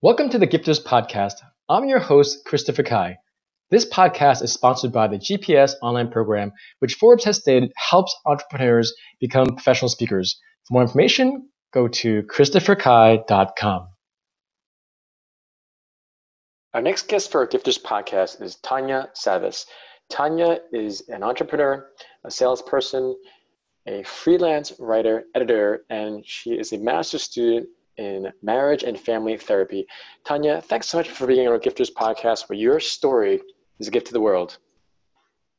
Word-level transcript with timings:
Welcome 0.00 0.28
to 0.28 0.38
the 0.38 0.46
Gifters 0.46 0.80
Podcast. 0.80 1.32
I'm 1.68 1.88
your 1.88 1.98
host, 1.98 2.44
Christopher 2.44 2.84
Kai. 2.84 3.16
This 3.72 3.84
podcast 3.84 4.44
is 4.44 4.52
sponsored 4.52 4.92
by 4.92 5.08
the 5.08 5.16
GPS 5.16 5.72
online 5.82 6.08
program, 6.08 6.52
which 6.78 6.94
Forbes 6.94 7.24
has 7.24 7.38
stated 7.38 7.72
helps 7.74 8.14
entrepreneurs 8.24 8.94
become 9.18 9.48
professional 9.48 9.88
speakers. 9.88 10.38
For 10.68 10.74
more 10.74 10.82
information, 10.82 11.48
go 11.74 11.88
to 11.88 12.22
christopherkai.com. 12.22 13.88
Our 16.74 16.80
next 16.80 17.08
guest 17.08 17.32
for 17.32 17.40
our 17.40 17.48
Gifters 17.48 17.82
Podcast 17.82 18.40
is 18.40 18.54
Tanya 18.54 19.08
Savas. 19.16 19.66
Tanya 20.08 20.60
is 20.72 21.08
an 21.08 21.24
entrepreneur, 21.24 21.88
a 22.22 22.30
salesperson, 22.30 23.16
a 23.84 24.04
freelance 24.04 24.74
writer, 24.78 25.24
editor, 25.34 25.80
and 25.90 26.24
she 26.24 26.50
is 26.50 26.72
a 26.72 26.78
master's 26.78 27.24
student 27.24 27.68
in 27.98 28.32
marriage 28.42 28.84
and 28.84 28.98
family 28.98 29.36
therapy. 29.36 29.86
Tanya, 30.24 30.62
thanks 30.62 30.88
so 30.88 30.98
much 30.98 31.10
for 31.10 31.26
being 31.26 31.46
on 31.46 31.52
our 31.52 31.58
Gifters 31.58 31.92
podcast, 31.92 32.48
where 32.48 32.58
your 32.58 32.80
story 32.80 33.40
is 33.78 33.88
a 33.88 33.90
gift 33.90 34.06
to 34.06 34.12
the 34.12 34.20
world. 34.20 34.58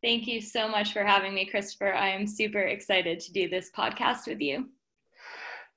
Thank 0.01 0.27
you 0.27 0.39
so 0.41 0.67
much 0.67 0.93
for 0.93 1.03
having 1.03 1.33
me, 1.33 1.45
Christopher. 1.45 1.93
I 1.93 2.09
am 2.09 2.25
super 2.25 2.61
excited 2.61 3.19
to 3.19 3.33
do 3.33 3.49
this 3.49 3.69
podcast 3.77 4.27
with 4.27 4.39
you. 4.39 4.69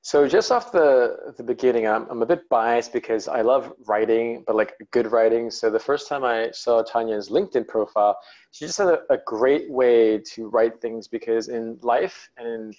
So 0.05 0.27
just 0.27 0.51
off 0.51 0.73
the 0.73 1.33
the 1.37 1.45
beginning, 1.45 1.87
I'm 1.87 2.09
I'm 2.11 2.23
a 2.23 2.27
bit 2.27 2.49
biased 2.49 2.93
because 2.93 3.29
I 3.29 3.43
love 3.43 3.73
writing, 3.87 4.43
but 4.49 4.57
like 4.57 4.75
good 4.91 5.13
writing. 5.13 5.49
So 5.49 5.71
the 5.71 5.79
first 5.79 6.09
time 6.09 6.25
I 6.25 6.51
saw 6.51 6.83
Tanya's 6.83 7.29
LinkedIn 7.29 7.69
profile, 7.69 8.19
she 8.51 8.67
just 8.67 8.79
had 8.79 8.89
a, 8.89 8.99
a 9.11 9.19
great 9.27 9.71
way 9.71 10.19
to 10.19 10.49
write 10.49 10.81
things 10.81 11.07
because 11.07 11.49
in 11.49 11.79
life 11.83 12.29
and 12.37 12.49
in 12.49 12.75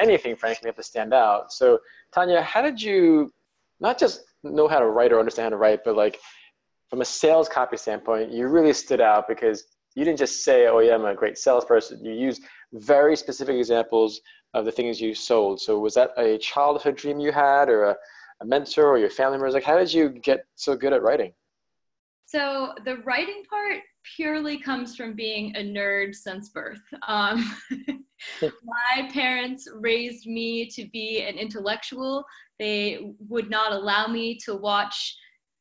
anything, 0.00 0.36
frankly, 0.36 0.66
you 0.66 0.68
have 0.68 0.76
to 0.76 0.82
stand 0.82 1.14
out. 1.14 1.50
So 1.50 1.78
Tanya, 2.16 2.40
how 2.40 2.62
did 2.62 2.80
you 2.80 3.30
not 3.78 3.98
just 3.98 4.22
know 4.42 4.68
how 4.68 4.78
to 4.78 4.86
write 4.86 5.12
or 5.12 5.18
understand 5.18 5.44
how 5.44 5.50
to 5.50 5.56
write, 5.58 5.80
but 5.84 5.96
like 5.96 6.18
from 6.88 7.02
a 7.02 7.04
sales 7.04 7.46
copy 7.46 7.76
standpoint, 7.76 8.32
you 8.32 8.48
really 8.48 8.72
stood 8.72 9.02
out 9.02 9.28
because 9.28 9.64
you 9.94 10.02
didn't 10.02 10.18
just 10.18 10.42
say, 10.42 10.66
"Oh 10.66 10.78
yeah, 10.78 10.94
I'm 10.94 11.04
a 11.04 11.14
great 11.14 11.36
salesperson." 11.36 12.02
You 12.02 12.12
used 12.12 12.42
very 12.72 13.16
specific 13.16 13.56
examples 13.56 14.22
of 14.54 14.64
the 14.64 14.72
things 14.72 14.98
you 14.98 15.14
sold. 15.14 15.60
So 15.60 15.78
was 15.78 15.92
that 15.94 16.12
a 16.16 16.38
childhood 16.38 16.96
dream 16.96 17.20
you 17.20 17.32
had 17.32 17.68
or 17.68 17.84
a, 17.84 17.96
a 18.40 18.46
mentor 18.46 18.86
or 18.86 18.96
your 18.96 19.10
family 19.10 19.36
members? 19.36 19.52
Like 19.52 19.64
how 19.64 19.78
did 19.78 19.92
you 19.92 20.08
get 20.08 20.46
so 20.54 20.74
good 20.74 20.94
at 20.94 21.02
writing? 21.02 21.34
So 22.24 22.72
the 22.86 22.96
writing 22.98 23.42
part 23.50 23.82
purely 24.16 24.58
comes 24.58 24.96
from 24.96 25.12
being 25.12 25.54
a 25.54 25.60
nerd 25.60 26.14
since 26.14 26.48
birth. 26.48 26.80
Um, 27.06 27.54
my 28.42 29.08
parents 29.12 29.68
raised 29.74 30.26
me 30.26 30.66
to 30.70 30.86
be 30.92 31.22
an 31.22 31.36
intellectual. 31.36 32.24
They 32.58 33.12
would 33.28 33.50
not 33.50 33.72
allow 33.72 34.06
me 34.06 34.38
to 34.44 34.54
watch 34.54 35.16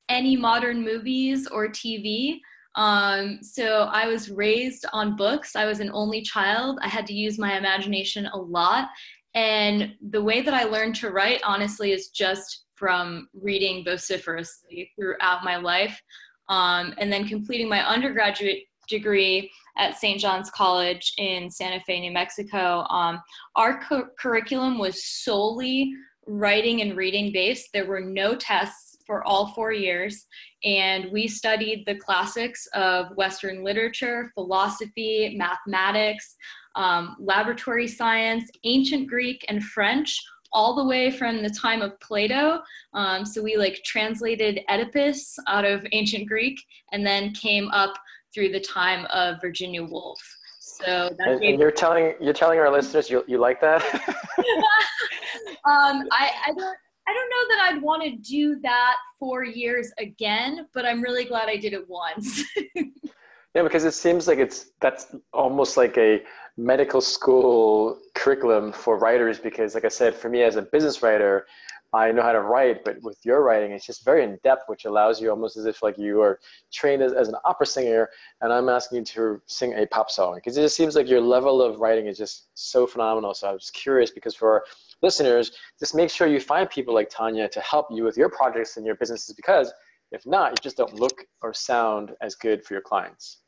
any 0.10 0.36
modern 0.36 0.84
movies 0.84 1.48
or 1.48 1.68
TV. 1.68 2.40
Um, 2.76 3.40
so 3.42 3.90
I 3.92 4.08
was 4.08 4.30
raised 4.30 4.86
on 4.92 5.16
books. 5.16 5.56
I 5.56 5.66
was 5.66 5.80
an 5.80 5.92
only 5.94 6.22
child. 6.22 6.80
I 6.82 6.90
had 6.90 7.08
to 7.08 7.14
use 7.14 7.40
my 7.40 7.58
imagination 7.58 8.28
a 8.28 8.38
lot. 8.38 8.90
And 9.34 9.96
the 10.10 10.22
way 10.22 10.42
that 10.42 10.54
I 10.54 10.64
learned 10.64 10.96
to 10.98 11.10
write, 11.10 11.42
honestly, 11.44 11.92
is 11.92 12.10
just 12.10 12.66
from 12.76 13.30
reading 13.34 13.84
vociferously 13.84 14.92
throughout 14.96 15.44
my 15.44 15.58
life. 15.58 16.02
Um, 16.48 16.94
and 16.98 17.12
then 17.12 17.28
completing 17.28 17.68
my 17.68 17.86
undergraduate 17.88 18.64
degree 18.88 19.52
at 19.78 19.98
St. 19.98 20.20
John's 20.20 20.50
College 20.50 21.14
in 21.18 21.50
Santa 21.50 21.80
Fe, 21.82 22.00
New 22.00 22.12
Mexico. 22.12 22.86
Um, 22.90 23.22
our 23.56 23.82
cu- 23.82 24.10
curriculum 24.20 24.78
was 24.78 25.04
solely 25.04 25.94
writing 26.28 26.82
and 26.82 26.98
reading 26.98 27.32
based. 27.32 27.70
There 27.74 27.86
were 27.86 28.02
no 28.02 28.36
tests 28.36 28.98
for 29.06 29.24
all 29.24 29.54
four 29.54 29.72
years 29.72 30.26
and 30.64 31.12
we 31.12 31.28
studied 31.28 31.84
the 31.86 31.96
classics 31.96 32.68
of 32.74 33.16
Western 33.16 33.64
literature, 33.64 34.32
philosophy, 34.34 35.36
mathematics, 35.38 36.36
um, 36.76 37.16
laboratory 37.20 37.88
science, 37.88 38.50
ancient 38.64 39.08
Greek, 39.08 39.46
and 39.48 39.64
French, 39.64 40.20
all 40.52 40.76
the 40.76 40.84
way 40.84 41.12
from 41.12 41.44
the 41.44 41.50
time 41.50 41.82
of 41.82 42.00
Plato. 42.00 42.62
Um, 42.94 43.26
so 43.26 43.44
we 43.44 43.58
like 43.58 43.82
translated 43.86 44.62
Oedipus 44.70 45.38
out 45.48 45.66
of 45.66 45.86
ancient 45.92 46.28
Greek 46.28 46.60
and 46.92 47.06
then 47.06 47.34
came 47.34 47.70
up 47.70 47.94
through 48.36 48.50
the 48.50 48.60
time 48.60 49.08
of 49.08 49.42
Virginia 49.42 49.84
Woolf. 49.84 50.20
So 50.60 51.10
and, 51.20 51.42
and, 51.42 51.60
you're 51.60 51.72
telling 51.72 52.14
you're 52.20 52.34
telling 52.34 52.60
our 52.60 52.70
listeners 52.70 53.10
you, 53.10 53.24
you 53.28 53.38
like 53.38 53.62
that? 53.62 53.82
um, 55.66 56.04
I, 56.12 56.32
I 56.46 56.54
don't 56.56 56.78
I 57.08 57.14
don't 57.14 57.30
know 57.30 57.56
that 57.56 57.70
I'd 57.70 57.82
want 57.82 58.04
to 58.04 58.16
do 58.18 58.60
that 58.62 58.96
four 59.20 59.44
years 59.44 59.92
again, 60.00 60.68
but 60.74 60.86
I'm 60.86 61.02
really 61.02 61.26
glad 61.26 61.50
I 61.50 61.56
did 61.56 61.74
it 61.74 61.88
once. 61.88 62.44
yeah, 62.76 63.62
because 63.64 63.86
it 63.86 63.94
seems 63.94 64.28
like 64.28 64.40
it's 64.40 64.72
that's 64.82 65.16
almost 65.32 65.78
like 65.78 65.98
a 65.98 66.24
medical 66.58 67.02
school 67.02 68.00
curriculum 68.16 68.72
for 68.72 68.98
writers. 68.98 69.40
Because, 69.40 69.76
like 69.76 69.86
I 69.86 69.90
said, 69.90 70.16
for 70.16 70.30
me 70.30 70.42
as 70.42 70.56
a 70.56 70.64
business 70.64 71.04
writer, 71.04 71.46
I 71.96 72.12
know 72.12 72.22
how 72.22 72.34
to 72.34 72.42
write, 72.42 72.84
but 72.84 73.02
with 73.02 73.18
your 73.24 73.42
writing, 73.42 73.72
it's 73.72 73.86
just 73.86 74.04
very 74.04 74.24
in 74.24 74.38
depth, 74.44 74.64
which 74.68 74.84
allows 74.86 75.22
you 75.22 75.30
almost 75.30 75.56
as 75.56 75.66
if 75.66 75.82
like 75.82 75.98
you 75.98 76.22
are 76.22 76.40
trained 76.72 77.02
as, 77.02 77.14
as 77.14 77.30
an 77.30 77.36
opera 77.46 77.66
singer, 77.66 78.10
and 78.42 78.52
I'm 78.52 78.68
asking 78.68 79.00
you 79.00 79.06
to 79.06 79.42
sing 79.46 79.74
a 79.74 79.88
pop 79.88 80.12
song 80.12 80.36
because 80.36 80.58
it 80.58 80.62
just 80.62 80.76
seems 80.76 80.96
like 80.96 81.08
your 81.08 81.22
level 81.22 81.62
of 81.62 81.80
writing 81.80 82.08
is 82.08 82.18
just 82.18 82.48
so 82.54 82.86
phenomenal. 82.86 83.34
So 83.34 83.48
I 83.48 83.54
was 83.54 83.72
curious 83.72 84.12
because 84.12 84.36
for 84.36 84.66
listeners, 85.02 85.54
just 85.80 85.96
make 85.96 86.10
sure 86.10 86.28
you 86.28 86.42
find 86.42 86.70
people 86.70 86.94
like 86.94 87.10
Tanya 87.10 87.48
to 87.50 87.62
help 87.62 87.88
you 87.90 88.04
with 88.04 88.18
your 88.18 88.30
projects 88.30 88.76
and 88.76 88.86
your 88.86 88.96
businesses 88.96 89.34
because 89.34 89.72
if 90.12 90.26
not, 90.26 90.52
you 90.52 90.58
just 90.62 90.78
don't 90.78 90.94
look 90.94 91.26
or 91.42 91.54
sound 91.54 92.12
as 92.22 92.36
good 92.36 92.64
for 92.64 92.74
your 92.74 92.82
clients. 92.82 93.40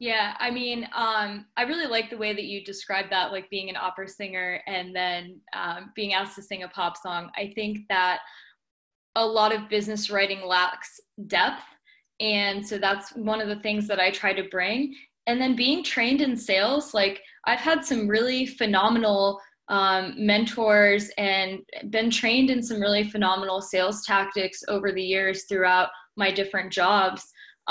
Yeah, 0.00 0.34
I 0.40 0.50
mean, 0.50 0.88
um, 0.94 1.46
I 1.56 1.62
really 1.62 1.86
like 1.86 2.10
the 2.10 2.16
way 2.16 2.32
that 2.32 2.44
you 2.44 2.64
described 2.64 3.10
that, 3.12 3.30
like 3.30 3.48
being 3.48 3.70
an 3.70 3.76
opera 3.76 4.08
singer 4.08 4.60
and 4.66 4.94
then 4.94 5.40
um, 5.54 5.92
being 5.94 6.14
asked 6.14 6.34
to 6.34 6.42
sing 6.42 6.64
a 6.64 6.68
pop 6.68 6.96
song. 6.96 7.30
I 7.36 7.52
think 7.54 7.78
that 7.88 8.18
a 9.14 9.24
lot 9.24 9.54
of 9.54 9.68
business 9.68 10.10
writing 10.10 10.44
lacks 10.44 11.00
depth. 11.28 11.62
And 12.20 12.66
so 12.66 12.78
that's 12.78 13.10
one 13.10 13.40
of 13.40 13.48
the 13.48 13.60
things 13.60 13.86
that 13.88 14.00
I 14.00 14.10
try 14.10 14.32
to 14.32 14.48
bring. 14.50 14.94
And 15.26 15.40
then 15.40 15.56
being 15.56 15.82
trained 15.82 16.20
in 16.20 16.36
sales, 16.36 16.92
like 16.92 17.20
I've 17.46 17.60
had 17.60 17.84
some 17.84 18.08
really 18.08 18.46
phenomenal 18.46 19.40
um, 19.68 20.14
mentors 20.18 21.10
and 21.16 21.60
been 21.90 22.10
trained 22.10 22.50
in 22.50 22.62
some 22.62 22.80
really 22.80 23.04
phenomenal 23.04 23.62
sales 23.62 24.04
tactics 24.04 24.60
over 24.68 24.92
the 24.92 25.02
years 25.02 25.44
throughout 25.48 25.88
my 26.16 26.30
different 26.30 26.72
jobs. 26.72 27.26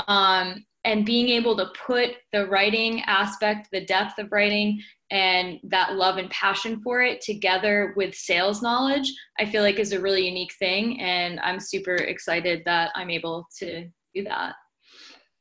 Um, 0.07 0.65
and 0.85 1.05
being 1.05 1.29
able 1.29 1.55
to 1.57 1.67
put 1.85 2.11
the 2.31 2.45
writing 2.47 3.01
aspect, 3.01 3.69
the 3.71 3.85
depth 3.85 4.19
of 4.19 4.31
writing, 4.31 4.81
and 5.11 5.59
that 5.63 5.95
love 5.95 6.17
and 6.17 6.29
passion 6.29 6.81
for 6.81 7.01
it 7.01 7.21
together 7.21 7.93
with 7.95 8.15
sales 8.15 8.61
knowledge, 8.61 9.11
I 9.39 9.45
feel 9.45 9.61
like 9.61 9.79
is 9.79 9.93
a 9.93 10.01
really 10.01 10.27
unique 10.27 10.53
thing. 10.59 10.99
And 10.99 11.39
I'm 11.39 11.59
super 11.59 11.95
excited 11.95 12.63
that 12.65 12.91
I'm 12.95 13.09
able 13.09 13.47
to 13.59 13.87
do 14.13 14.23
that. 14.23 14.55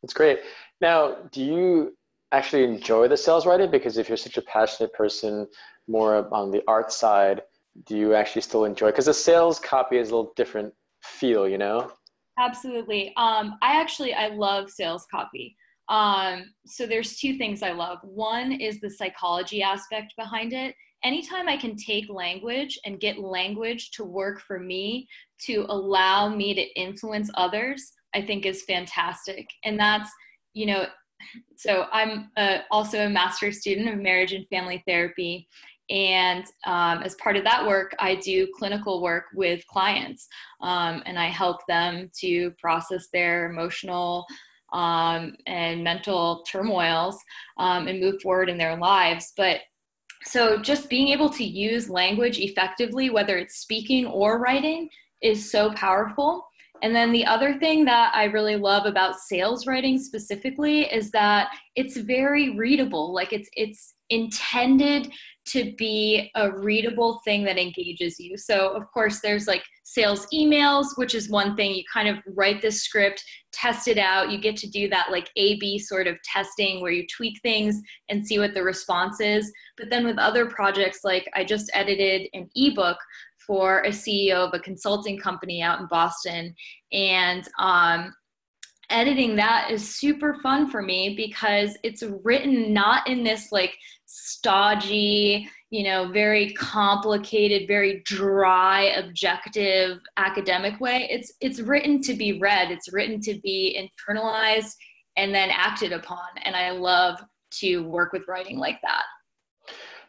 That's 0.03 0.15
great. 0.15 0.41
Now, 0.81 1.17
do 1.33 1.43
you 1.43 1.97
actually 2.33 2.65
enjoy 2.65 3.09
the 3.09 3.17
sales 3.17 3.47
writing? 3.47 3.71
Because 3.71 3.99
if 3.99 4.09
you're 4.09 4.17
such 4.17 4.37
a 4.37 4.43
passionate 4.43 4.93
person, 4.93 5.49
more 5.89 6.29
on 6.35 6.51
the 6.51 6.63
art 6.69 6.93
side, 6.93 7.43
do 7.87 7.97
you 7.97 8.15
actually 8.15 8.43
still 8.43 8.65
enjoy? 8.65 8.87
Because 8.87 9.07
the 9.07 9.15
sales 9.15 9.59
copy 9.59 9.97
is 9.97 10.11
a 10.11 10.15
little 10.15 10.33
different 10.37 10.75
feel, 11.03 11.49
you 11.49 11.59
know? 11.59 11.91
Absolutely. 12.43 13.13
Um, 13.17 13.57
I 13.63 13.81
actually 13.81 14.15
I 14.15 14.29
love 14.29 14.69
sales 14.69 15.07
copy. 15.09 15.57
Um, 15.89 16.53
so 16.67 16.87
there's 16.87 17.17
two 17.17 17.39
things 17.39 17.63
I 17.63 17.71
love. 17.71 17.99
One 18.03 18.51
is 18.53 18.81
the 18.81 18.91
psychology 18.91 19.63
aspect 19.63 20.15
behind 20.17 20.53
it. 20.53 20.75
Anytime 21.05 21.49
I 21.49 21.57
can 21.57 21.77
take 21.77 22.09
language 22.09 22.79
and 22.85 22.99
get 22.99 23.19
language 23.19 23.93
to 23.93 24.05
work 24.05 24.41
for 24.41 24.59
me 24.59 25.07
to 25.47 25.67
allow 25.69 26.29
me 26.29 26.55
to 26.55 26.81
influence 26.81 27.31
others, 27.35 27.93
I 28.15 28.23
think 28.23 28.45
is 28.45 28.65
fantastic. 28.65 29.47
And 29.65 29.79
that's, 29.79 30.11
you 30.53 30.67
know, 30.67 30.87
so 31.57 31.87
I'm 31.93 32.31
a, 32.37 32.61
also 32.73 33.07
a 33.07 33.11
master's 33.11 33.61
student 33.61 33.89
of 33.89 33.99
marriage 33.99 34.33
and 34.33 34.47
family 34.49 34.83
therapy. 34.87 35.49
And 35.91 36.45
um, 36.65 37.03
as 37.03 37.15
part 37.17 37.37
of 37.37 37.45
that 37.45 37.67
work, 37.67 37.95
I 37.99 38.15
do 38.17 38.49
clinical 38.57 39.03
work 39.03 39.25
with 39.35 39.67
clients 39.67 40.29
um, 40.61 41.03
and 41.07 41.19
I 41.19 41.27
help 41.27 41.67
them 41.67 42.11
to 42.21 42.53
process 42.61 43.09
their 43.13 43.51
emotional 43.51 44.25
um, 44.73 45.37
and 45.47 45.85
mental 45.85 46.45
turmoils 46.51 47.19
um, 47.59 47.89
and 47.89 48.01
move 48.01 48.23
forward 48.23 48.49
in 48.49 48.59
their 48.59 48.77
lives. 48.77 49.33
But 49.37 49.61
so 50.25 50.59
just 50.59 50.89
being 50.89 51.09
able 51.09 51.29
to 51.31 51.45
use 51.45 51.91
language 51.91 52.39
effectively, 52.39 53.11
whether 53.11 53.37
it's 53.37 53.57
speaking 53.57 54.07
or 54.07 54.39
writing, 54.39 54.89
is 55.21 55.51
so 55.51 55.73
powerful. 55.73 56.47
And 56.83 56.95
then 56.95 57.13
the 57.13 57.25
other 57.25 57.59
thing 57.59 57.85
that 57.85 58.13
I 58.15 58.25
really 58.25 58.57
love 58.57 58.87
about 58.87 59.17
sales 59.17 59.67
writing 59.67 59.99
specifically 59.99 60.81
is 60.93 61.13
that 61.13 61.49
it's 61.77 61.97
very 61.97 62.57
readable. 62.57 63.15
Like 63.15 63.33
it's 63.33 63.49
it's 63.55 63.95
intended 64.11 65.11
to 65.45 65.75
be 65.77 66.31
a 66.37 66.51
readable 66.51 67.21
thing 67.25 67.43
that 67.45 67.59
engages 67.59 68.19
you. 68.21 68.37
So, 68.37 68.69
of 68.77 68.85
course, 68.93 69.21
there's 69.21 69.49
like 69.49 69.65
sales 69.83 70.27
emails, 70.33 70.87
which 70.97 71.15
is 71.15 71.29
one 71.29 71.57
thing. 71.57 71.75
You 71.75 71.83
kind 71.93 72.09
of 72.09 72.19
write 72.35 72.63
this 72.63 72.83
script, 72.83 73.23
test 73.53 73.89
it 73.89 73.99
out. 73.99 74.31
You 74.31 74.39
get 74.39 74.57
to 74.59 74.71
do 74.71 74.89
that 74.91 75.11
like 75.11 75.31
A 75.37 75.59
B 75.59 75.79
sort 75.79 76.07
of 76.07 76.17
testing 76.23 76.81
where 76.81 76.93
you 76.93 77.05
tweak 77.15 77.41
things 77.43 77.81
and 78.09 78.27
see 78.27 78.39
what 78.39 78.55
the 78.55 78.63
response 78.63 79.21
is. 79.21 79.53
But 79.77 79.91
then 79.91 80.07
with 80.07 80.19
other 80.19 80.47
projects, 80.47 81.01
like 81.03 81.29
I 81.35 81.45
just 81.45 81.71
edited 81.75 82.29
an 82.35 82.49
ebook 82.55 82.99
for 83.45 83.81
a 83.81 83.89
CEO 83.89 84.47
of 84.47 84.55
a 84.55 84.61
consulting 84.61 85.19
company 85.19 85.63
out 85.63 85.81
in 85.81 85.87
Boston. 85.89 86.55
And 86.93 87.47
um, 87.59 88.15
editing 88.93 89.37
that 89.37 89.71
is 89.71 89.97
super 89.97 90.35
fun 90.35 90.71
for 90.71 90.83
me 90.83 91.15
because 91.17 91.77
it's 91.83 92.03
written 92.23 92.73
not 92.73 93.09
in 93.09 93.25
this 93.25 93.51
like 93.51 93.77
stodgy, 94.07 95.49
you 95.71 95.85
know, 95.85 96.13
very 96.13 96.53
complicated, 96.53 97.67
very 97.67 98.03
dry, 98.05 98.83
objective 98.97 99.99
academic 100.19 100.79
way. 100.81 101.09
It's 101.11 101.33
it's 101.41 101.61
written 101.61 102.03
to 102.03 102.15
be 102.15 102.39
read, 102.39 102.71
it's 102.71 102.93
written 102.93 103.21
to 103.23 103.41
be 103.41 103.77
internalized 103.81 104.75
and 105.17 105.35
then 105.35 105.51
acted 105.51 105.93
upon. 105.93 106.27
And 106.45 106.55
I 106.55 106.71
love 106.71 107.23
to 107.61 107.85
work 107.85 108.13
with 108.13 108.29
writing 108.29 108.59
like 108.59 108.81
that. 108.83 109.05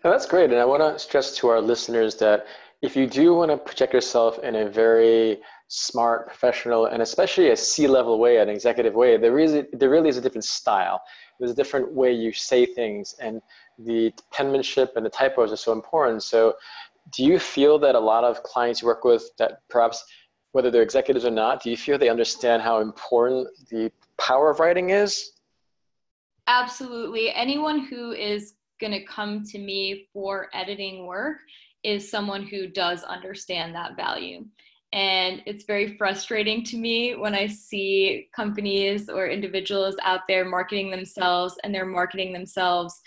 that's 0.04 0.26
great. 0.26 0.50
And 0.52 0.60
I 0.60 0.66
want 0.66 0.82
to 0.82 1.00
stress 1.00 1.36
to 1.38 1.48
our 1.48 1.62
listeners 1.62 2.16
that 2.16 2.46
if 2.82 2.96
you 2.98 3.08
do 3.08 3.34
want 3.34 3.52
to 3.52 3.58
project 3.58 3.94
yourself 3.94 4.40
in 4.40 4.56
a 4.56 4.70
very 4.70 5.40
smart, 5.68 6.28
professional, 6.28 6.86
and 6.88 7.02
especially 7.02 7.50
a 7.50 7.58
C-level 7.58 8.20
way, 8.20 8.38
an 8.38 8.50
executive 8.50 8.94
way, 8.94 9.18
there 9.18 9.40
is 9.40 9.66
there 9.74 9.90
really 9.90 10.10
is 10.10 10.18
a 10.18 10.22
different 10.22 10.46
style. 10.46 11.02
There's 11.40 11.52
a 11.52 11.56
different 11.56 11.92
way 11.92 12.12
you 12.14 12.32
say 12.32 12.66
things, 12.66 13.16
and 13.20 13.42
the 13.80 14.12
penmanship 14.32 14.94
and 14.96 15.06
the 15.06 15.10
typos 15.10 15.52
are 15.52 15.58
so 15.58 15.72
important. 15.72 16.24
So, 16.24 16.56
do 17.12 17.24
you 17.24 17.40
feel 17.40 17.80
that 17.80 17.96
a 17.96 18.00
lot 18.00 18.24
of 18.24 18.44
clients 18.44 18.82
you 18.82 18.88
work 18.88 19.04
with 19.04 19.30
that 19.38 19.62
perhaps 19.70 20.04
whether 20.54 20.70
they're 20.70 20.84
executives 20.84 21.26
or 21.26 21.32
not, 21.32 21.62
do 21.62 21.70
you 21.70 21.78
feel 21.78 21.98
they 21.98 22.10
understand 22.10 22.62
how 22.62 22.80
important 22.80 23.48
the 23.70 23.92
power 24.20 24.52
of 24.52 24.60
writing 24.60 24.92
is? 24.92 25.32
Absolutely. 26.48 27.32
Anyone 27.34 27.80
who 27.80 28.12
is 28.12 28.54
going 28.80 28.94
to 28.94 29.04
come 29.04 29.44
to 29.46 29.58
me 29.58 30.08
for 30.14 30.50
editing 30.54 31.08
work 31.08 31.38
is 31.84 32.10
someone 32.10 32.44
who 32.44 32.68
does 32.68 33.04
understand 33.04 33.74
that 33.74 33.96
value. 33.96 34.46
And 34.94 35.42
it's 35.48 35.66
very 35.66 35.98
frustrating 35.98 36.64
to 36.66 36.78
me 36.78 37.16
when 37.16 37.34
I 37.34 37.48
see 37.48 38.30
companies 38.34 39.10
or 39.10 39.28
individuals 39.28 39.96
out 40.04 40.22
there 40.28 40.46
marketing 40.46 40.92
themselves 40.92 41.56
and 41.64 41.74
they're 41.74 41.86
marketing 41.86 42.32
themselves 42.32 43.02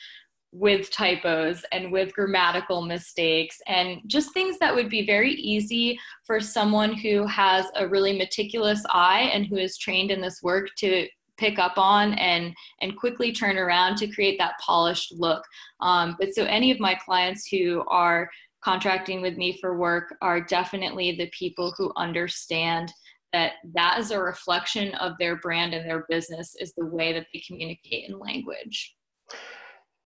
with 0.50 0.90
typos 0.90 1.64
and 1.70 1.92
with 1.92 2.12
grammatical 2.14 2.82
mistakes 2.82 3.60
and 3.66 4.00
just 4.06 4.32
things 4.32 4.58
that 4.58 4.74
would 4.74 4.88
be 4.88 5.06
very 5.06 5.32
easy 5.34 5.98
for 6.24 6.40
someone 6.40 6.92
who 6.92 7.26
has 7.26 7.66
a 7.76 7.86
really 7.86 8.16
meticulous 8.16 8.82
eye 8.90 9.30
and 9.32 9.46
who 9.46 9.56
is 9.56 9.78
trained 9.78 10.10
in 10.10 10.20
this 10.20 10.42
work 10.42 10.68
to 10.78 11.06
pick 11.36 11.58
up 11.58 11.74
on 11.76 12.14
and 12.14 12.54
and 12.80 12.96
quickly 12.96 13.32
turn 13.32 13.58
around 13.58 13.96
to 13.96 14.06
create 14.08 14.38
that 14.38 14.54
polished 14.64 15.12
look. 15.12 15.44
Um, 15.80 16.16
but 16.18 16.34
so 16.34 16.44
any 16.44 16.70
of 16.70 16.80
my 16.80 16.94
clients 16.94 17.46
who 17.46 17.84
are 17.88 18.30
contracting 18.62 19.20
with 19.20 19.36
me 19.36 19.58
for 19.60 19.78
work 19.78 20.14
are 20.22 20.40
definitely 20.40 21.16
the 21.16 21.30
people 21.30 21.74
who 21.76 21.92
understand 21.96 22.92
that 23.32 23.52
that 23.74 23.98
is 23.98 24.10
a 24.10 24.20
reflection 24.20 24.94
of 24.94 25.12
their 25.18 25.36
brand 25.36 25.74
and 25.74 25.88
their 25.88 26.06
business 26.08 26.54
is 26.58 26.72
the 26.76 26.86
way 26.86 27.12
that 27.12 27.26
they 27.32 27.42
communicate 27.46 28.08
in 28.08 28.18
language. 28.18 28.94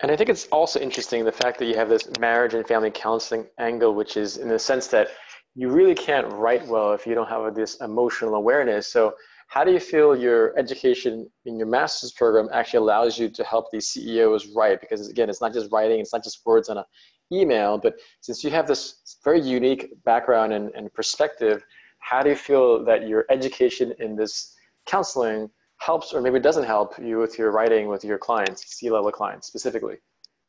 And 0.00 0.10
I 0.10 0.16
think 0.16 0.30
it's 0.30 0.48
also 0.48 0.80
interesting 0.80 1.24
the 1.24 1.32
fact 1.32 1.58
that 1.58 1.66
you 1.66 1.74
have 1.76 1.88
this 1.88 2.08
marriage 2.18 2.54
and 2.54 2.66
family 2.66 2.90
counseling 2.90 3.46
angle, 3.58 3.94
which 3.94 4.16
is 4.16 4.38
in 4.38 4.48
the 4.48 4.58
sense 4.58 4.86
that 4.88 5.08
you 5.54 5.68
really 5.68 5.94
can't 5.94 6.26
write 6.32 6.66
well 6.66 6.92
if 6.92 7.06
you 7.06 7.14
don't 7.14 7.28
have 7.28 7.54
this 7.54 7.76
emotional 7.80 8.34
awareness. 8.34 8.90
So, 8.90 9.14
how 9.48 9.64
do 9.64 9.72
you 9.72 9.80
feel 9.80 10.16
your 10.16 10.56
education 10.56 11.28
in 11.44 11.58
your 11.58 11.66
master's 11.66 12.12
program 12.12 12.48
actually 12.52 12.78
allows 12.78 13.18
you 13.18 13.28
to 13.30 13.42
help 13.42 13.66
these 13.72 13.88
CEOs 13.88 14.46
write? 14.54 14.80
Because 14.80 15.08
again, 15.08 15.28
it's 15.28 15.40
not 15.40 15.52
just 15.52 15.72
writing, 15.72 15.98
it's 15.98 16.12
not 16.12 16.22
just 16.22 16.40
words 16.46 16.68
on 16.68 16.78
a 16.78 16.86
email, 17.32 17.78
but 17.78 17.94
since 18.20 18.42
you 18.42 18.50
have 18.50 18.66
this 18.66 19.16
very 19.24 19.40
unique 19.40 19.92
background 20.04 20.52
and, 20.52 20.70
and 20.74 20.92
perspective, 20.92 21.64
how 22.00 22.22
do 22.22 22.30
you 22.30 22.36
feel 22.36 22.84
that 22.84 23.06
your 23.08 23.26
education 23.30 23.94
in 23.98 24.16
this 24.16 24.54
counseling 24.86 25.48
helps 25.78 26.12
or 26.12 26.20
maybe 26.20 26.40
doesn't 26.40 26.64
help 26.64 26.98
you 26.98 27.18
with 27.18 27.38
your 27.38 27.52
writing 27.52 27.88
with 27.88 28.04
your 28.04 28.18
clients, 28.18 28.64
C-level 28.76 29.12
clients 29.12 29.46
specifically? 29.46 29.96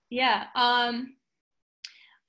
Yeah, 0.10 0.46
um, 0.56 1.16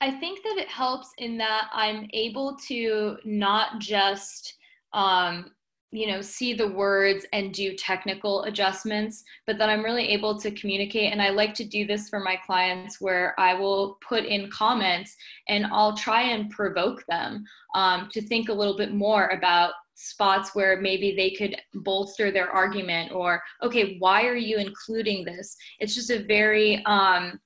I 0.00 0.10
think 0.10 0.42
that 0.44 0.56
it 0.56 0.68
helps 0.68 1.08
in 1.18 1.38
that 1.38 1.68
I'm 1.72 2.08
able 2.12 2.56
to 2.68 3.16
not 3.24 3.78
just 3.78 4.54
um, 4.92 5.50
you 5.92 6.06
know 6.06 6.20
see 6.20 6.54
the 6.54 6.68
words 6.68 7.26
and 7.32 7.52
do 7.52 7.76
technical 7.76 8.42
adjustments 8.44 9.24
but 9.46 9.58
that 9.58 9.68
i'm 9.68 9.84
really 9.84 10.08
able 10.08 10.40
to 10.40 10.50
communicate 10.52 11.12
and 11.12 11.20
i 11.20 11.28
like 11.28 11.54
to 11.54 11.64
do 11.64 11.86
this 11.86 12.08
for 12.08 12.18
my 12.18 12.36
clients 12.46 13.00
where 13.00 13.38
i 13.38 13.52
will 13.52 13.98
put 14.06 14.24
in 14.24 14.50
comments 14.50 15.14
and 15.48 15.66
i'll 15.66 15.96
try 15.96 16.22
and 16.22 16.50
provoke 16.50 17.04
them 17.06 17.44
um, 17.74 18.08
to 18.10 18.20
think 18.22 18.48
a 18.48 18.52
little 18.52 18.76
bit 18.76 18.92
more 18.92 19.28
about 19.28 19.74
spots 19.94 20.54
where 20.54 20.80
maybe 20.80 21.14
they 21.14 21.30
could 21.30 21.56
bolster 21.74 22.30
their 22.30 22.50
argument 22.50 23.12
or 23.12 23.42
okay 23.62 23.96
why 23.98 24.24
are 24.24 24.36
you 24.36 24.58
including 24.58 25.24
this? 25.24 25.56
It's 25.78 25.94
just 25.94 26.10
a 26.10 26.24
very 26.24 26.84
um, 26.86 27.38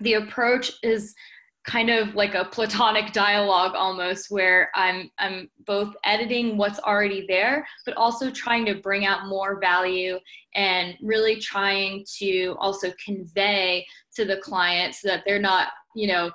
the 0.00 0.14
approach 0.14 0.72
is 0.82 1.14
kind 1.64 1.90
of 1.90 2.14
like 2.14 2.34
a 2.34 2.46
platonic 2.46 3.12
dialogue 3.12 3.72
almost 3.74 4.30
where 4.30 4.70
i'm 4.74 5.10
i'm 5.18 5.50
both 5.66 5.94
editing 6.04 6.56
what's 6.56 6.78
already 6.80 7.26
there 7.28 7.66
but 7.84 7.94
also 7.96 8.30
trying 8.30 8.64
to 8.64 8.76
bring 8.76 9.04
out 9.04 9.26
more 9.26 9.60
value 9.60 10.18
and 10.54 10.94
really 11.02 11.36
trying 11.36 12.04
to 12.18 12.56
also 12.58 12.90
convey 13.04 13.84
to 14.14 14.24
the 14.24 14.38
client 14.38 14.94
so 14.94 15.08
that 15.08 15.22
they're 15.26 15.38
not 15.38 15.68
you 15.94 16.06
know 16.06 16.30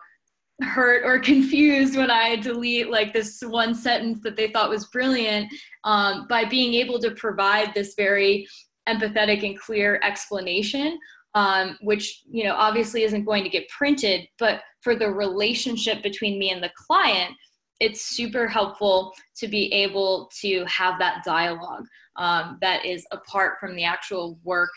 hurt 0.62 1.04
or 1.04 1.18
confused 1.31 1.98
when 1.98 2.12
i 2.12 2.36
delete 2.36 2.92
like 2.92 3.12
this 3.12 3.42
one 3.42 3.74
sentence 3.74 4.19
that 4.21 4.36
they 4.36 4.51
thought 4.51 4.69
was 4.69 4.88
brilliant 4.88 5.51
um, 5.86 6.28
by 6.28 6.45
being 6.45 6.75
able 6.75 7.00
to 7.00 7.12
provide 7.12 7.74
this 7.74 7.95
very 7.95 8.48
empathetic 8.88 9.44
and 9.44 9.60
clear 9.60 10.00
explanation 10.04 11.00
um, 11.36 11.78
which 11.82 12.24
you 12.30 12.44
know 12.44 12.56
obviously 12.56 13.04
isn't 13.04 13.26
going 13.26 13.44
to 13.44 13.50
get 13.50 13.70
printed 13.70 14.28
but 14.40 14.62
for 14.82 14.96
the 14.96 15.12
relationship 15.12 16.02
between 16.02 16.40
me 16.40 16.50
and 16.50 16.64
the 16.64 16.72
client 16.76 17.36
it's 17.82 18.04
super 18.04 18.48
helpful 18.48 19.14
to 19.36 19.50
be 19.50 19.72
able 19.74 20.32
to 20.40 20.64
have 20.66 20.98
that 20.98 21.24
dialogue 21.26 21.86
um, 22.16 22.57
that 22.62 22.86
is 22.86 23.06
apart 23.12 23.56
from 23.59 23.76
the 23.76 23.83
actual 23.83 24.40
work 24.44 24.69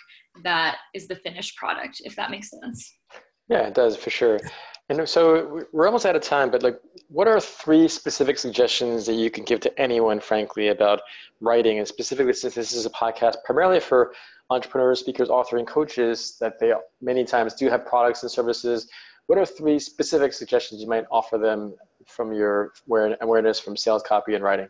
that 0.42 0.78
is 0.94 1.06
the 1.08 1.16
finished 1.16 1.56
product 1.56 2.02
if 2.04 2.14
that 2.16 2.30
makes 2.30 2.50
sense. 2.50 2.98
Yeah 3.48 3.68
it 3.68 3.74
does 3.74 3.96
for 3.96 4.10
sure 4.10 4.38
and 4.88 5.08
so 5.08 5.64
we're 5.72 5.86
almost 5.86 6.06
out 6.06 6.16
of 6.16 6.22
time 6.22 6.50
but 6.50 6.62
like 6.62 6.80
what 7.08 7.28
are 7.28 7.40
three 7.40 7.88
specific 7.88 8.38
suggestions 8.38 9.06
that 9.06 9.14
you 9.14 9.30
can 9.30 9.44
give 9.44 9.60
to 9.60 9.80
anyone 9.80 10.20
frankly 10.20 10.68
about 10.68 11.00
writing 11.40 11.78
and 11.78 11.86
specifically 11.86 12.32
since 12.32 12.54
this 12.54 12.72
is 12.72 12.86
a 12.86 12.90
podcast 12.90 13.36
primarily 13.44 13.80
for 13.80 14.12
entrepreneurs, 14.50 15.00
speakers, 15.00 15.28
authors, 15.28 15.58
and 15.58 15.68
coaches 15.68 16.36
that 16.40 16.58
they 16.58 16.72
many 17.00 17.24
times 17.24 17.54
do 17.54 17.68
have 17.68 17.84
products 17.86 18.22
and 18.22 18.30
services. 18.30 18.88
What 19.26 19.38
are 19.38 19.44
three 19.44 19.78
specific 19.78 20.32
suggestions 20.32 20.80
you 20.80 20.88
might 20.88 21.04
offer 21.10 21.36
them 21.36 21.74
from 22.06 22.32
your 22.32 22.72
awareness 23.20 23.60
from 23.60 23.76
sales 23.76 24.02
copy 24.02 24.34
and 24.34 24.42
writing? 24.42 24.68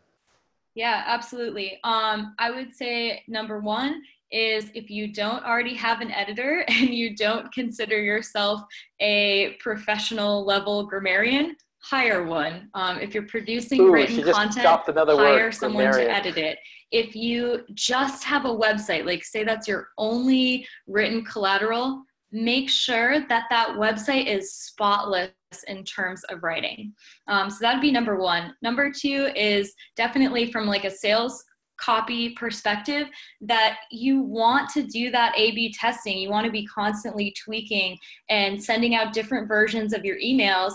Yeah, 0.79 1.03
absolutely. 1.07 1.81
Um, 1.83 2.37
I 2.39 2.53
would 2.53 2.73
say 2.73 3.25
number 3.27 3.59
one 3.59 4.01
is 4.31 4.71
if 4.77 4.89
you 4.89 5.13
don't 5.13 5.45
already 5.45 5.75
have 5.75 6.01
an 6.01 6.13
editor 6.13 6.65
and 6.69 6.91
you 6.91 7.17
don't 7.17 7.53
consider 7.53 8.01
yourself 8.01 8.63
a 9.01 9.57
professional 9.59 10.45
level 10.47 10.87
grammarian, 10.87 11.57
hire 11.83 12.25
one. 12.25 12.71
Um, 12.75 13.01
if 13.01 13.13
you're 13.13 13.27
producing 13.27 13.81
Ooh, 13.81 13.91
written 13.91 14.23
content, 14.23 14.65
hire 14.87 15.17
word, 15.17 15.55
someone 15.55 15.93
to 15.93 16.09
edit 16.09 16.39
it. 16.39 16.61
If 16.93 17.17
you 17.17 17.65
just 17.75 18.23
have 18.23 18.45
a 18.45 18.49
website, 18.49 19.05
like 19.05 19.25
say 19.25 19.43
that's 19.43 19.67
your 19.67 19.89
only 19.99 20.65
written 20.87 21.25
collateral, 21.25 22.05
make 22.33 22.69
sure 22.69 23.21
that 23.29 23.45
that 23.51 23.71
website 23.77 24.27
is 24.27 24.53
spotless 24.53 25.33
in 25.67 25.85
terms 25.85 26.23
of 26.25 26.43
writing. 26.43 26.93
Um, 27.27 27.51
so 27.51 27.59
that'd 27.61 27.81
be 27.81 27.91
number 27.91 28.17
one. 28.19 28.55
Number 28.63 28.93
two 28.93 29.31
is 29.35 29.73
definitely 29.97 30.53
from 30.53 30.67
like 30.67 30.85
a 30.85 30.91
sales 30.91 31.43
copy 31.79 32.31
perspective 32.31 33.07
that 33.41 33.79
you 33.91 34.21
want 34.21 34.69
to 34.71 34.83
do 34.83 35.11
that 35.13 35.33
A 35.37 35.53
B 35.53 35.73
testing. 35.73 36.19
You 36.19 36.29
want 36.29 36.45
to 36.45 36.53
be 36.53 36.67
constantly 36.67 37.35
tweaking 37.43 37.97
and 38.29 38.63
sending 38.63 38.95
out 38.95 39.13
different 39.13 39.49
versions 39.49 39.93
of 39.93 40.05
your 40.05 40.19
emails 40.19 40.73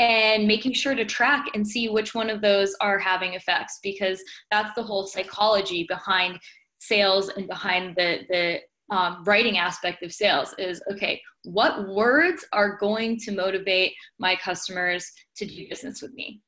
and 0.00 0.46
making 0.46 0.72
sure 0.72 0.94
to 0.94 1.04
track 1.04 1.46
and 1.54 1.66
see 1.66 1.88
which 1.88 2.14
one 2.14 2.30
of 2.30 2.40
those 2.40 2.74
are 2.80 2.98
having 2.98 3.34
effects 3.34 3.78
because 3.82 4.20
that's 4.50 4.74
the 4.74 4.82
whole 4.82 5.06
psychology 5.06 5.84
behind 5.88 6.38
sales 6.78 7.28
and 7.28 7.46
behind 7.46 7.94
the 7.96 8.20
the 8.30 8.58
um, 8.90 9.22
writing 9.24 9.58
aspect 9.58 10.02
of 10.02 10.12
sales 10.12 10.54
is 10.58 10.82
okay 10.92 11.20
what 11.44 11.88
words 11.88 12.44
are 12.52 12.76
going 12.78 13.16
to 13.18 13.32
motivate 13.32 13.92
my 14.18 14.36
customers 14.36 15.10
to 15.36 15.46
do 15.46 15.68
business 15.68 16.02
with 16.02 16.12
me 16.12 16.40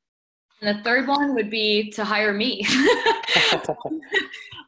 And 0.61 0.77
the 0.77 0.83
third 0.83 1.07
one 1.07 1.33
would 1.35 1.49
be 1.49 1.91
to 1.91 2.03
hire 2.03 2.33
me. 2.33 2.65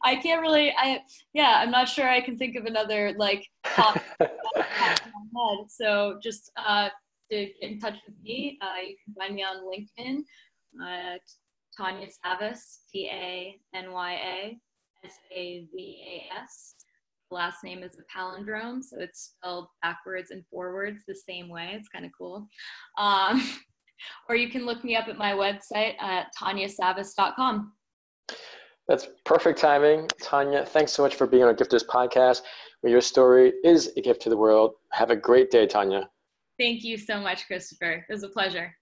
I 0.06 0.14
can't 0.16 0.40
really. 0.40 0.72
I 0.78 1.00
yeah. 1.32 1.58
I'm 1.58 1.70
not 1.70 1.88
sure 1.88 2.08
I 2.08 2.20
can 2.20 2.38
think 2.38 2.54
of 2.56 2.64
another 2.66 3.14
like 3.18 3.44
top. 3.64 4.00
so 5.68 6.18
just 6.22 6.52
uh, 6.56 6.90
to 7.30 7.46
get 7.46 7.54
in 7.60 7.80
touch 7.80 7.98
with 8.06 8.14
me, 8.22 8.56
uh, 8.62 8.80
you 8.86 8.94
can 9.04 9.14
find 9.14 9.34
me 9.34 9.42
on 9.42 9.64
LinkedIn. 9.66 10.18
Uh, 10.80 11.18
Tanya 11.76 12.06
Savas, 12.06 12.60
T 12.92 13.08
A 13.12 13.58
N 13.74 13.92
Y 13.92 14.12
A 14.12 14.58
S 15.04 15.12
A 15.34 15.66
V 15.74 16.04
A 16.06 16.40
S. 16.40 16.75
Last 17.30 17.64
name 17.64 17.82
is 17.82 17.98
a 17.98 18.18
palindrome, 18.18 18.82
so 18.82 18.98
it's 19.00 19.32
spelled 19.34 19.66
backwards 19.82 20.30
and 20.30 20.44
forwards 20.50 21.02
the 21.06 21.14
same 21.14 21.48
way. 21.48 21.72
It's 21.72 21.88
kind 21.88 22.04
of 22.04 22.12
cool. 22.16 22.46
Um, 22.98 23.42
or 24.28 24.36
you 24.36 24.48
can 24.48 24.64
look 24.64 24.84
me 24.84 24.94
up 24.94 25.08
at 25.08 25.18
my 25.18 25.32
website 25.32 26.00
at 26.00 26.28
tanyasavas.com. 26.40 27.72
That's 28.88 29.08
perfect 29.24 29.58
timing. 29.58 30.08
Tanya, 30.22 30.64
thanks 30.64 30.92
so 30.92 31.02
much 31.02 31.16
for 31.16 31.26
being 31.26 31.42
on 31.42 31.56
Gifters 31.56 31.84
podcast, 31.84 32.42
where 32.80 32.92
your 32.92 33.00
story 33.00 33.52
is 33.64 33.92
a 33.96 34.00
gift 34.00 34.22
to 34.22 34.30
the 34.30 34.36
world. 34.36 34.74
Have 34.92 35.10
a 35.10 35.16
great 35.16 35.50
day, 35.50 35.66
Tanya. 35.66 36.08
Thank 36.58 36.84
you 36.84 36.96
so 36.96 37.20
much, 37.20 37.46
Christopher. 37.46 38.04
It 38.08 38.12
was 38.12 38.22
a 38.22 38.28
pleasure. 38.28 38.72